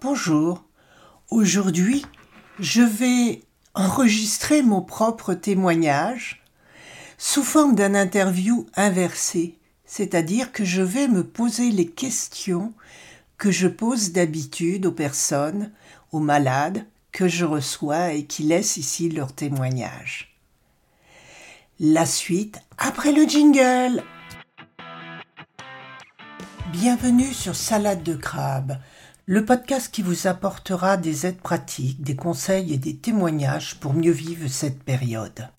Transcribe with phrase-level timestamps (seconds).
[0.00, 0.62] Bonjour.
[1.28, 2.06] Aujourd'hui,
[2.60, 3.42] je vais
[3.74, 6.40] enregistrer mon propre témoignage
[7.18, 12.74] sous forme d'un interview inversé, c'est-à-dire que je vais me poser les questions
[13.38, 15.72] que je pose d'habitude aux personnes,
[16.12, 20.38] aux malades que je reçois et qui laissent ici leur témoignage.
[21.80, 24.04] La suite après le jingle.
[26.70, 28.78] Bienvenue sur Salade de crabe,
[29.28, 34.10] le podcast qui vous apportera des aides pratiques, des conseils et des témoignages pour mieux
[34.10, 35.50] vivre cette période.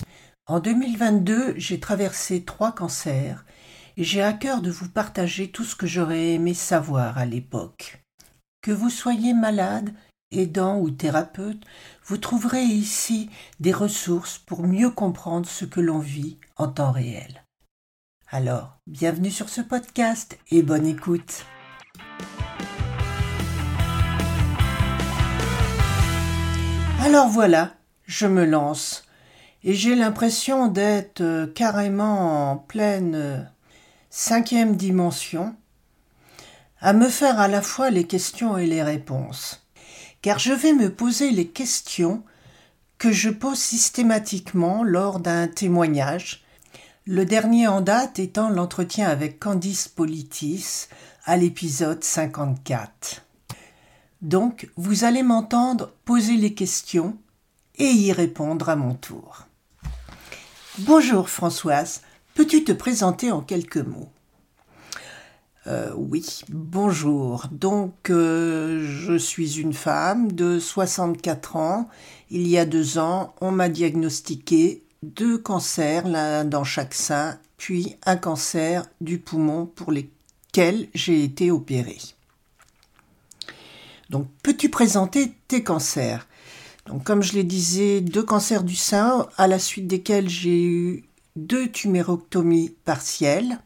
[0.48, 3.45] En 2022, j'ai traversé trois cancers
[3.95, 8.02] et j'ai à cœur de vous partager tout ce que j'aurais aimé savoir à l'époque.
[8.64, 9.94] Que vous soyez malade,
[10.31, 11.64] aidant ou thérapeute,
[12.04, 17.45] vous trouverez ici des ressources pour mieux comprendre ce que l'on vit en temps réel.
[18.31, 21.45] Alors, bienvenue sur ce podcast et bonne écoute.
[27.02, 27.73] Alors voilà,
[28.05, 29.05] je me lance,
[29.64, 33.38] et j'ai l'impression d'être euh, carrément en pleine euh,
[34.09, 35.56] cinquième dimension,
[36.81, 39.66] à me faire à la fois les questions et les réponses.
[40.22, 42.22] Car je vais me poser les questions
[42.97, 46.44] que je pose systématiquement lors d'un témoignage,
[47.06, 50.88] le dernier en date étant l'entretien avec Candice Politis
[51.23, 53.28] à l'épisode 54.
[54.22, 57.17] Donc, vous allez m'entendre poser les questions
[57.78, 59.45] et y répondre à mon tour.
[60.80, 62.02] Bonjour Françoise,
[62.34, 64.09] peux-tu te présenter en quelques mots?
[65.67, 67.45] Euh, oui, bonjour.
[67.52, 71.90] Donc, euh, je suis une femme de 64 ans.
[72.30, 77.95] Il y a deux ans, on m'a diagnostiqué deux cancers, l'un dans chaque sein, puis
[78.06, 82.00] un cancer du poumon pour lesquels j'ai été opérée.
[84.10, 86.28] Donc, peux-tu présenter tes cancers?
[86.88, 91.04] Donc, comme je l'ai disais, deux cancers du sein, à la suite desquels j'ai eu
[91.36, 93.59] deux tumérectomies partielles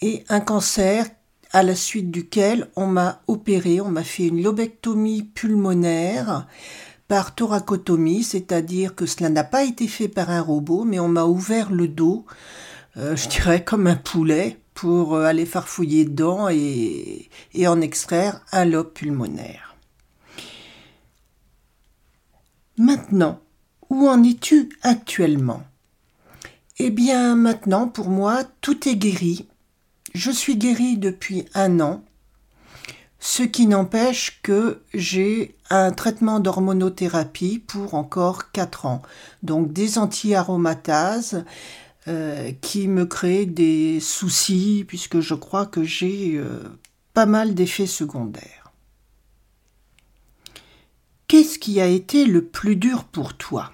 [0.00, 1.06] et un cancer
[1.52, 6.46] à la suite duquel on m'a opéré, on m'a fait une lobectomie pulmonaire
[7.06, 11.24] par thoracotomie, c'est-à-dire que cela n'a pas été fait par un robot, mais on m'a
[11.24, 12.24] ouvert le dos,
[12.96, 18.44] euh, je dirais comme un poulet, pour euh, aller farfouiller dedans et, et en extraire
[18.52, 19.76] un lobe pulmonaire.
[22.76, 23.40] Maintenant,
[23.88, 25.62] où en es-tu actuellement?
[26.78, 29.48] Eh bien maintenant, pour moi, tout est guéri.
[30.12, 32.04] Je suis guéri depuis un an,
[33.20, 39.02] ce qui n'empêche que j'ai un traitement d'hormonothérapie pour encore quatre ans.
[39.42, 41.44] Donc des anti-aromatases,
[42.06, 46.60] euh, qui me crée des soucis puisque je crois que j'ai euh,
[47.14, 48.72] pas mal d'effets secondaires.
[51.28, 53.72] Qu'est-ce qui a été le plus dur pour toi?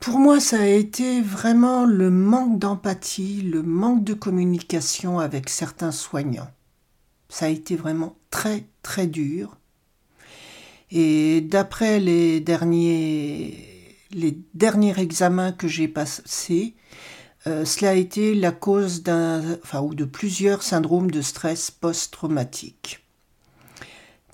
[0.00, 5.92] Pour moi, ça a été vraiment le manque d'empathie, le manque de communication avec certains
[5.92, 6.50] soignants.
[7.28, 9.56] Ça a été vraiment très très dur.
[10.90, 13.67] Et d'après les derniers
[14.10, 16.74] les derniers examens que j'ai passés,
[17.46, 23.04] euh, cela a été la cause d'un, de plusieurs syndromes de stress post-traumatique.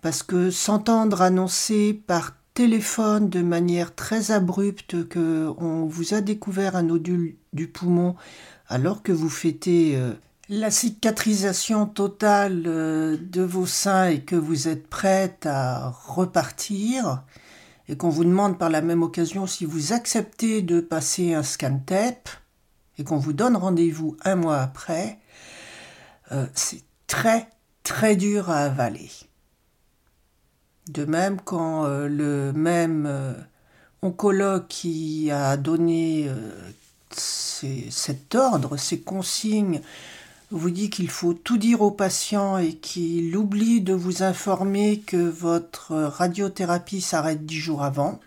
[0.02, 6.76] Parce que s'entendre annoncer par téléphone de manière très abrupte que on vous a découvert
[6.76, 8.14] un nodule du poumon
[8.68, 10.12] alors que vous fêtez euh,
[10.48, 17.22] la cicatrisation totale euh, de vos seins et que vous êtes prête à repartir,
[17.88, 21.80] et qu'on vous demande par la même occasion si vous acceptez de passer un scan
[21.84, 22.28] TEP
[22.98, 25.18] et qu'on vous donne rendez-vous un mois après,
[26.32, 27.48] euh, c'est très
[27.82, 29.10] très dur à avaler.
[30.88, 33.34] De même quand euh, le même euh,
[34.02, 36.30] oncologue qui a donné
[37.10, 39.80] cet ordre, ces consignes
[40.58, 45.16] vous dit qu'il faut tout dire au patient et qu'il oublie de vous informer que
[45.16, 48.20] votre radiothérapie s'arrête dix jours avant,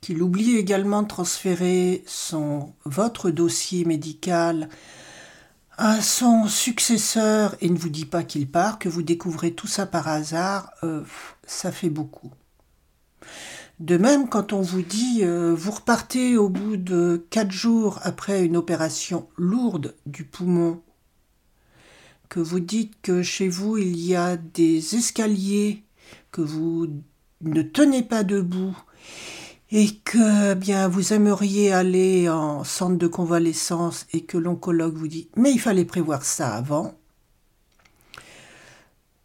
[0.00, 4.68] qu'il oublie également de transférer son, votre dossier médical
[5.78, 9.86] à son successeur et ne vous dit pas qu'il part, que vous découvrez tout ça
[9.86, 11.02] par hasard, euh,
[11.46, 12.32] ça fait beaucoup.
[13.80, 18.44] De même, quand on vous dit euh, vous repartez au bout de quatre jours après
[18.44, 20.82] une opération lourde du poumon,
[22.28, 25.82] que vous dites que chez vous il y a des escaliers,
[26.30, 26.88] que vous
[27.40, 28.76] ne tenez pas debout
[29.70, 35.30] et que bien vous aimeriez aller en centre de convalescence et que l'oncologue vous dit
[35.36, 36.98] mais il fallait prévoir ça avant.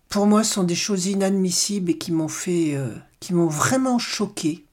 [0.07, 2.95] pour moi, sont des choses inadmissibles et qui m'ont fait, euh,
[3.33, 4.65] m'ont vraiment choqué,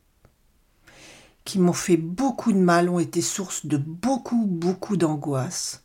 [1.45, 5.83] qui m'ont fait beaucoup de mal, ont été source de beaucoup, beaucoup d'angoisse.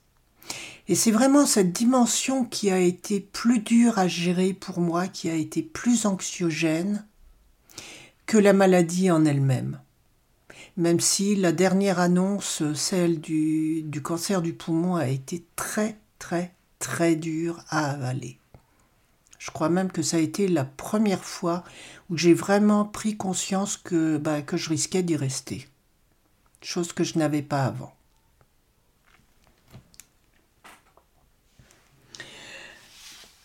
[0.87, 5.29] Et c'est vraiment cette dimension qui a été plus dure à gérer pour moi, qui
[5.29, 7.05] a été plus anxiogène
[8.25, 9.79] que la maladie en elle-même.
[10.77, 17.15] Même si la dernière annonce, celle du cancer du poumon, a été très, très, très
[17.15, 18.39] dure à avaler.
[19.47, 21.63] Je crois même que ça a été la première fois
[22.09, 25.69] où j'ai vraiment pris conscience que, bah, je risquais d'y rester.
[26.61, 27.95] Chose que je n'avais pas avant.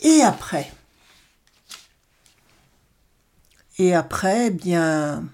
[0.01, 0.73] Et après?
[3.79, 5.25] Et après, eh bien,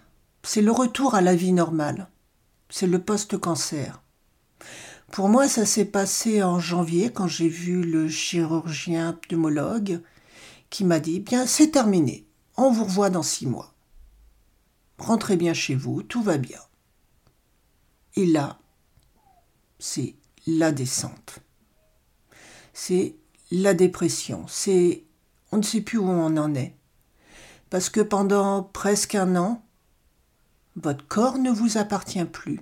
[0.43, 2.09] c'est le retour à la vie normale.
[2.69, 4.03] C'est le post-cancer.
[5.13, 10.03] Pour moi, ça s'est passé en janvier quand j'ai vu le chirurgien pneumologue
[10.71, 12.27] qui m'a dit Bien, c'est terminé.
[12.57, 13.75] On vous revoit dans six mois.
[14.99, 16.61] Rentrez bien chez vous, tout va bien.
[18.17, 18.59] Et là,
[19.79, 20.17] c'est
[20.47, 21.39] la descente.
[22.73, 23.17] C'est
[23.51, 24.47] la dépression.
[24.49, 25.05] C'est.
[25.53, 26.75] On ne sait plus où on en est.
[27.71, 29.63] Parce que pendant presque un an,
[30.77, 32.61] votre corps ne vous appartient plus.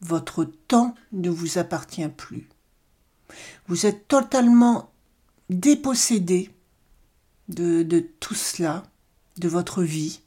[0.00, 2.48] Votre temps ne vous appartient plus.
[3.66, 4.92] Vous êtes totalement
[5.50, 6.50] dépossédé
[7.48, 8.82] de, tout cela,
[9.38, 10.20] de votre vie.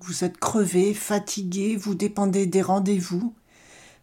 [0.00, 3.34] Vous êtes crevé, fatigué, vous dépendez des rendez-vous,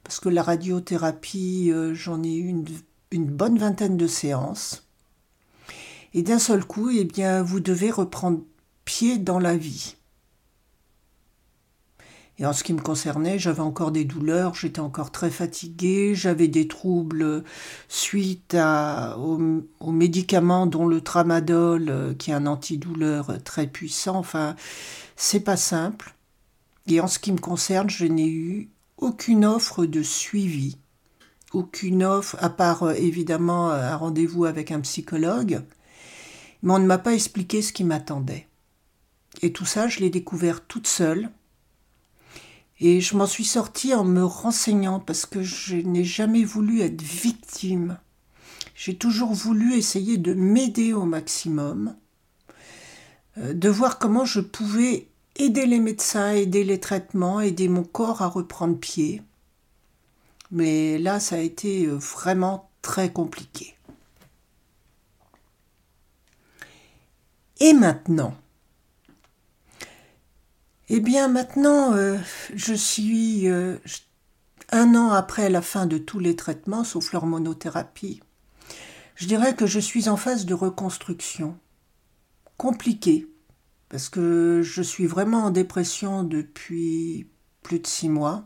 [0.03, 2.65] parce que la radiothérapie, euh, j'en ai eu une,
[3.11, 4.87] une, bonne vingtaine de séances.
[6.13, 8.41] Et d'un seul coup, eh bien, vous devez reprendre
[8.85, 9.96] pied dans la vie.
[12.39, 16.47] Et en ce qui me concernait, j'avais encore des douleurs, j'étais encore très fatiguée, j'avais
[16.47, 17.43] des troubles
[17.87, 18.55] suite
[19.17, 24.17] aux, médicaments dont le tramadol, euh, qui est un antidouleur très puissant.
[24.17, 24.55] Enfin,
[25.15, 26.13] c'est pas simple.
[26.85, 30.77] Et en ce qui me concerne, je n'ai eu aucune offre de suivi,
[31.53, 35.63] aucune offre, à part euh, évidemment un rendez-vous avec un psychologue,
[36.61, 38.47] mais on ne m'a pas expliqué ce qui m'attendait.
[39.41, 41.31] Et tout ça, je l'ai découvert toute seule
[42.79, 47.01] et je m'en suis sortie en me renseignant parce que je n'ai jamais voulu être
[47.01, 47.97] victime.
[48.75, 51.95] J'ai toujours voulu essayer de m'aider au maximum,
[53.39, 58.21] euh, de voir comment je pouvais aider les médecins, aider les traitements, aider mon corps
[58.21, 59.23] à reprendre pied.
[60.51, 63.73] Mais là, ça a été euh, vraiment très compliqué.
[67.59, 68.35] Et maintenant
[70.89, 72.17] eh bien maintenant, euh,
[72.55, 73.77] je suis euh,
[74.71, 78.21] un an après la fin de tous les traitements, sauf l'hormonothérapie.
[79.15, 81.57] Je dirais que je suis en phase de reconstruction.
[82.55, 83.27] Compliquée,
[83.89, 87.27] parce que je suis vraiment en dépression depuis
[87.63, 88.45] plus de six mois.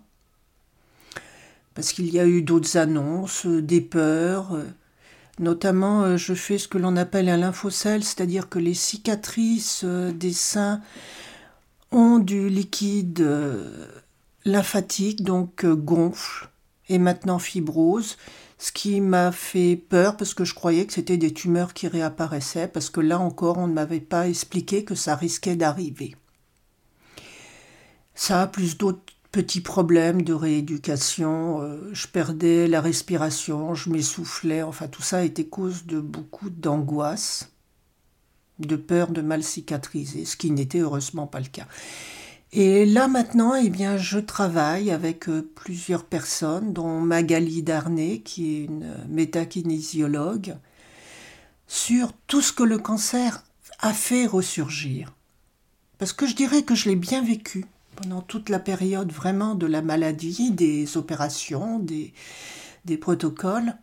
[1.75, 4.57] Parce qu'il y a eu d'autres annonces, des peurs.
[5.39, 10.81] Notamment, je fais ce que l'on appelle un lymphocèle, c'est-à-dire que les cicatrices des seins
[11.91, 13.87] ont du liquide euh,
[14.45, 16.49] lymphatique, donc euh, gonfle,
[16.89, 18.17] et maintenant fibrose,
[18.57, 22.67] ce qui m'a fait peur parce que je croyais que c'était des tumeurs qui réapparaissaient,
[22.67, 26.15] parce que là encore, on ne m'avait pas expliqué que ça risquait d'arriver.
[28.13, 34.87] Ça plus d'autres petits problèmes de rééducation, euh, je perdais la respiration, je m'essoufflais, enfin
[34.87, 37.51] tout ça était cause de beaucoup d'angoisse
[38.67, 41.67] de peur de mal cicatriser, ce qui n'était heureusement pas le cas.
[42.53, 48.55] Et là maintenant, eh bien, je travaille avec euh, plusieurs personnes, dont Magali Darnay, qui
[48.55, 50.57] est une métakinésiologue,
[51.67, 53.45] sur tout ce que le cancer
[53.79, 55.13] a fait ressurgir.
[55.97, 57.65] Parce que je dirais que je l'ai bien vécu
[57.95, 62.13] pendant toute la période vraiment de la maladie, des opérations, des,
[62.83, 63.75] des protocoles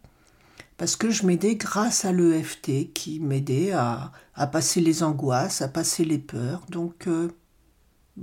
[0.78, 4.12] parce que je m'aidais grâce à l'EFT qui m'aidait à,
[4.52, 6.64] passer les angoisses, à passer les peurs.
[6.70, 7.28] Donc euh,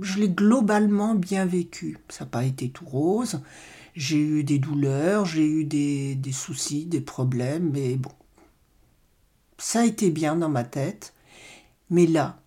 [0.00, 1.98] je l'ai globalement bien vécu.
[2.08, 3.42] Ça n'a pas été tout rose.
[3.94, 8.12] J'ai eu des douleurs, j'ai eu des, des soucis, des problèmes, mais bon.
[9.58, 11.12] Ça a été bien dans ma tête.
[11.90, 12.40] Mais là,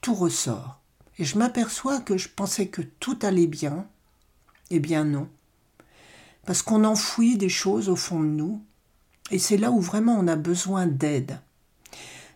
[0.00, 0.80] tout ressort.
[1.18, 3.88] Et je m'aperçois que je pensais que tout allait bien.
[4.70, 5.28] Eh bien non.
[6.46, 8.64] Parce qu'on enfouit des choses au fond de nous
[9.32, 11.40] et c'est là où vraiment on a besoin d'aide.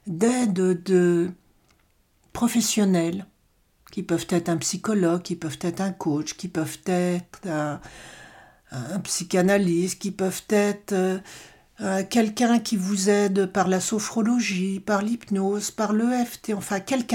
[0.06, 1.30] D'aide de
[2.32, 3.26] professionnels,
[3.92, 7.80] qui peuvent être un psychologue, qui peuvent être un coach, qui peuvent être un,
[9.04, 10.92] psychanalyste, qui peuvent être
[11.80, 17.14] euh, quelqu'un qui vous aide par la sophrologie, par l'hypnose, par l'EFT, enfin quelqu'un